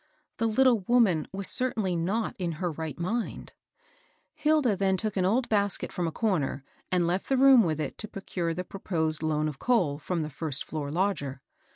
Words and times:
The 0.37 0.47
little 0.47 0.79
woman 0.87 1.27
was 1.31 1.47
certainly 1.47 1.95
not 1.95 2.35
in 2.39 2.53
her 2.53 2.71
right 2.71 2.97
mind. 2.97 3.53
Hilda 4.33 4.75
then 4.75 4.97
took 4.97 5.15
an 5.15 5.25
old 5.25 5.47
basket 5.47 5.91
from 5.91 6.07
a 6.07 6.11
comer, 6.11 6.63
and 6.91 7.05
left 7.05 7.29
the 7.29 7.37
room 7.37 7.61
with 7.63 7.79
it 7.79 7.99
to 7.99 8.07
procure 8.07 8.55
the 8.55 8.63
proposed 8.63 9.21
loan 9.21 9.47
of 9.47 9.59
coal 9.59 9.99
from 9.99 10.23
the 10.23 10.31
first 10.31 10.63
floor 10.65 10.89
lodger. 10.89 11.43